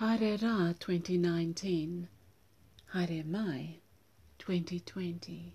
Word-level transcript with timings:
Haere 0.00 0.36
Rā 0.38 0.76
2019, 0.80 2.08
Haere 2.92 3.22
Mai 3.24 3.78
2020. 4.40 5.54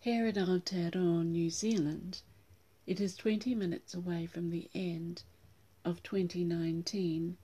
Here 0.00 0.26
in 0.26 0.34
Aotearoa, 0.34 1.22
New 1.22 1.50
Zealand, 1.50 2.22
it 2.86 2.98
is 2.98 3.14
20 3.14 3.54
minutes 3.54 3.92
away 3.92 4.24
from 4.24 4.48
the 4.48 4.70
end 4.74 5.22
of 5.84 6.02
2019 6.02 7.36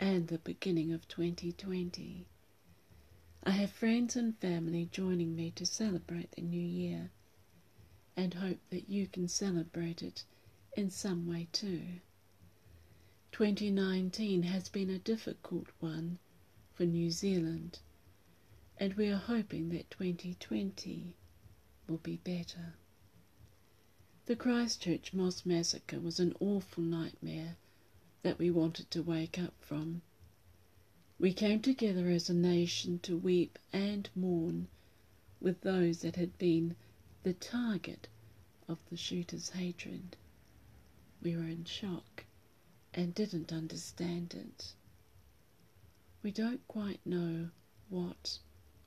and 0.00 0.26
the 0.26 0.38
beginning 0.38 0.92
of 0.92 1.06
2020. 1.06 2.26
I 3.44 3.50
have 3.52 3.70
friends 3.70 4.16
and 4.16 4.36
family 4.40 4.88
joining 4.90 5.36
me 5.36 5.52
to 5.52 5.64
celebrate 5.64 6.32
the 6.32 6.42
new 6.42 6.60
year 6.60 7.12
and 8.16 8.34
hope 8.34 8.58
that 8.70 8.88
you 8.88 9.06
can 9.06 9.28
celebrate 9.28 10.02
it 10.02 10.24
in 10.76 10.90
some 10.90 11.28
way 11.28 11.46
too. 11.52 12.00
2019 13.34 14.44
has 14.44 14.68
been 14.68 14.88
a 14.88 14.98
difficult 15.00 15.66
one 15.80 16.20
for 16.72 16.84
New 16.84 17.10
Zealand, 17.10 17.80
and 18.78 18.94
we 18.94 19.08
are 19.08 19.16
hoping 19.16 19.70
that 19.70 19.90
2020 19.90 21.16
will 21.88 21.96
be 21.96 22.18
better. 22.18 22.74
The 24.26 24.36
Christchurch 24.36 25.12
Mosque 25.12 25.44
massacre 25.44 25.98
was 25.98 26.20
an 26.20 26.32
awful 26.38 26.84
nightmare 26.84 27.56
that 28.22 28.38
we 28.38 28.52
wanted 28.52 28.88
to 28.92 29.02
wake 29.02 29.36
up 29.36 29.54
from. 29.58 30.02
We 31.18 31.32
came 31.32 31.60
together 31.60 32.08
as 32.10 32.30
a 32.30 32.34
nation 32.34 33.00
to 33.00 33.16
weep 33.16 33.58
and 33.72 34.08
mourn 34.14 34.68
with 35.40 35.62
those 35.62 36.02
that 36.02 36.14
had 36.14 36.38
been 36.38 36.76
the 37.24 37.34
target 37.34 38.06
of 38.68 38.78
the 38.90 38.96
shooter's 38.96 39.48
hatred. 39.48 40.16
We 41.20 41.34
were 41.34 41.48
in 41.48 41.64
shock 41.64 42.26
and 42.96 43.14
didn't 43.14 43.52
understand 43.52 44.34
it. 44.34 44.74
We 46.22 46.30
don't 46.30 46.66
quite 46.68 47.04
know 47.04 47.50
what 47.88 48.38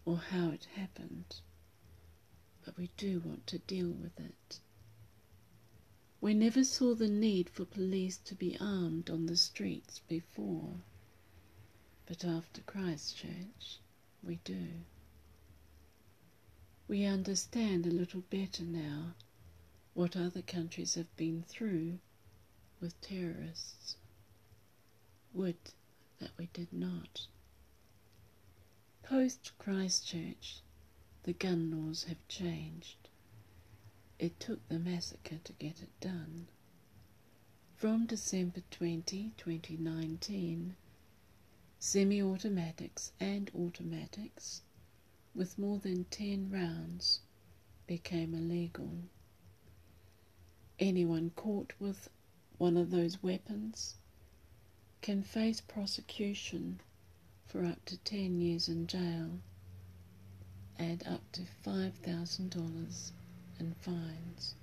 or 0.06 0.18
how 0.18 0.50
it 0.50 0.66
happened, 0.76 1.42
but 2.64 2.78
we 2.78 2.90
do 2.98 3.20
want 3.20 3.46
to 3.48 3.60
deal 3.60 3.90
with 3.90 4.18
it. 4.20 4.60
We 6.22 6.34
never 6.34 6.64
saw 6.64 6.96
the 6.96 7.10
need 7.10 7.50
for 7.50 7.66
police 7.66 8.18
to 8.26 8.34
be 8.34 8.58
armed 8.60 9.10
on 9.10 9.26
the 9.26 9.38
streets 9.38 10.00
before, 10.08 10.76
but 12.06 12.24
after 12.24 12.62
Christchurch, 12.62 13.80
we 14.24 14.38
do. 14.44 14.68
We 16.88 17.04
understand 17.04 17.86
a 17.86 17.92
little 17.92 18.22
better 18.22 18.64
now 18.64 19.14
what 19.94 20.16
other 20.16 20.42
countries 20.42 20.96
have 20.96 21.14
been 21.18 21.44
through 21.44 22.00
with 22.80 23.00
terrorists. 23.02 23.98
Would 25.34 25.58
that 26.20 26.32
we 26.38 26.48
did 26.54 26.74
not. 26.74 27.28
Post 29.04 29.52
Christchurch, 29.58 30.62
the 31.24 31.34
gun 31.34 31.72
laws 31.72 32.04
have 32.06 32.28
changed. 32.28 33.10
It 34.20 34.40
took 34.40 34.68
the 34.68 34.80
massacre 34.80 35.38
to 35.44 35.54
get 35.54 35.82
it 35.82 36.00
done. 36.00 36.48
From 37.76 38.06
December 38.08 38.62
20, 38.72 39.34
2019, 39.38 40.76
semi 41.80 42.22
automatics 42.22 43.12
and 43.20 43.52
automatics 43.54 44.64
with 45.36 45.60
more 45.60 45.78
than 45.78 46.06
10 46.06 46.50
rounds 46.50 47.20
became 47.86 48.34
illegal. 48.34 49.04
Anyone 50.80 51.30
caught 51.36 51.74
with 51.80 52.10
one 52.58 52.76
of 52.76 52.90
those 52.90 53.22
weapons 53.22 53.96
can 55.02 55.22
face 55.22 55.62
prosecution 55.62 56.82
for 57.46 57.64
up 57.64 57.86
to 57.86 57.98
10 57.98 58.42
years 58.42 58.68
in 58.68 58.88
jail 58.88 59.40
and 60.78 61.06
up 61.08 61.22
to 61.32 61.42
$5,000 61.66 63.12
in 63.60 63.74
fines. 63.76 64.56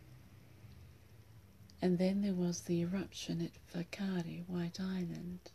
And 1.81 1.99
then 1.99 2.22
there 2.22 2.34
was 2.34 2.62
the 2.62 2.81
eruption 2.81 3.41
at 3.41 3.53
Whakaari, 3.72 4.44
White 4.49 4.81
Island, 4.81 5.50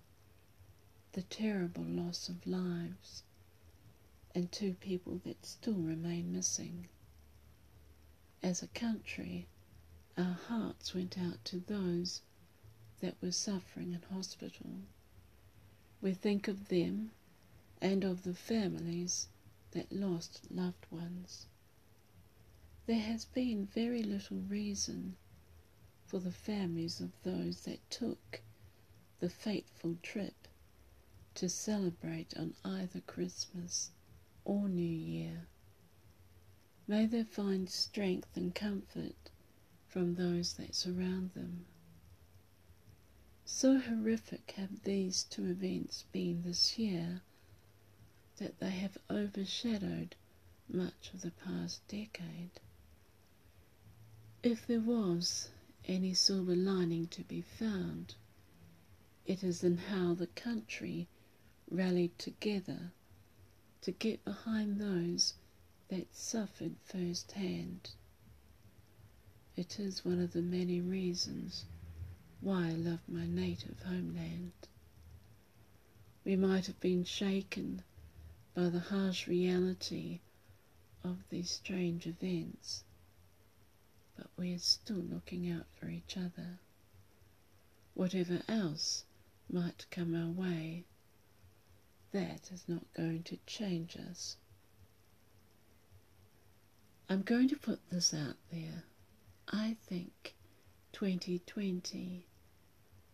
the 1.12 1.24
terrible 1.24 1.84
loss 1.84 2.30
of 2.30 2.48
lives, 2.48 3.24
and 4.34 4.52
two 4.52 4.76
people 4.76 5.20
that 5.26 5.46
still 5.46 5.74
remain 5.74 6.32
missing. 6.32 6.88
As 8.42 8.62
a 8.64 8.68
country, 8.68 9.48
our 10.18 10.38
hearts 10.48 10.94
went 10.94 11.18
out 11.18 11.44
to 11.46 11.60
those 11.60 12.22
that 13.02 13.16
were 13.22 13.32
suffering 13.32 13.94
in 13.94 14.16
hospital. 14.16 14.70
We 16.02 16.14
think 16.14 16.48
of 16.48 16.68
them 16.70 17.12
and 17.82 18.04
of 18.04 18.24
the 18.24 18.34
families 18.34 19.28
that 19.72 19.92
lost 19.92 20.42
loved 20.52 20.86
ones. 20.92 21.46
There 22.86 23.00
has 23.00 23.26
been 23.26 23.66
very 23.66 24.02
little 24.02 24.38
reason 24.38 25.16
for 26.06 26.20
the 26.20 26.32
families 26.32 27.00
of 27.00 27.12
those 27.24 27.62
that 27.62 27.90
took 27.90 28.42
the 29.20 29.30
fateful 29.30 29.98
trip 30.02 30.48
to 31.36 31.48
celebrate 31.48 32.36
on 32.36 32.56
either 32.66 33.02
Christmas 33.02 33.92
or 34.44 34.68
New 34.68 34.82
Year. 34.82 35.48
May 36.88 37.06
they 37.06 37.24
find 37.24 37.70
strength 37.70 38.36
and 38.36 38.56
comfort 38.56 39.30
from 39.88 40.16
those 40.16 40.54
that 40.54 40.74
surround 40.74 41.32
them. 41.36 41.66
So 43.52 43.80
horrific 43.80 44.52
have 44.58 44.84
these 44.84 45.24
two 45.24 45.48
events 45.48 46.06
been 46.12 46.44
this 46.44 46.78
year 46.78 47.24
that 48.38 48.60
they 48.60 48.70
have 48.70 49.00
overshadowed 49.10 50.16
much 50.70 51.12
of 51.16 51.22
the 51.22 51.32
past 51.32 51.86
decade. 51.88 52.62
If 54.44 54.68
there 54.68 54.80
was 54.80 55.50
any 55.84 56.14
silver 56.14 56.56
lining 56.56 57.08
to 57.08 57.24
be 57.24 57.42
found, 57.42 58.14
it 59.26 59.44
is 59.44 59.64
in 59.64 59.78
how 59.78 60.14
the 60.14 60.28
country 60.28 61.08
rallied 61.72 62.20
together 62.20 62.94
to 63.82 63.92
get 63.92 64.24
behind 64.24 64.80
those 64.80 65.34
that 65.88 66.16
suffered 66.16 66.76
firsthand. 66.84 67.96
It 69.58 69.80
is 69.80 70.06
one 70.06 70.22
of 70.22 70.34
the 70.34 70.44
many 70.44 70.80
reasons 70.80 71.66
why 72.42 72.68
I 72.68 72.72
love 72.72 73.00
my 73.08 73.26
native 73.26 73.82
homeland. 73.86 74.54
We 76.24 76.36
might 76.36 76.68
have 76.68 76.80
been 76.80 77.04
shaken 77.04 77.84
by 78.54 78.70
the 78.70 78.80
harsh 78.80 79.28
reality 79.28 80.20
of 81.04 81.18
these 81.30 81.50
strange 81.50 82.08
events, 82.08 82.84
but 84.18 84.28
we 84.38 84.54
are 84.54 84.60
still 84.60 84.98
looking 84.98 85.50
out 85.52 85.66
for 85.74 85.90
each 85.90 86.18
other. 86.18 86.60
Whatever 87.94 88.42
else 88.48 89.06
might 89.50 89.86
come 89.92 90.16
our 90.16 90.30
way, 90.32 90.86
that 92.12 92.52
is 92.52 92.64
not 92.68 92.94
going 92.94 93.24
to 93.24 93.38
change 93.46 93.98
us. 93.98 94.38
I'm 97.10 97.24
going 97.24 97.50
to 97.50 97.58
put 97.58 97.90
this 97.90 98.14
out 98.14 98.36
there. 98.52 98.84
I 99.52 99.78
think 99.88 100.12
2020 101.00 102.28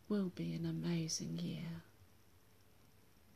will 0.10 0.30
be 0.30 0.54
an 0.56 0.66
amazing 0.66 1.38
year. 1.38 1.84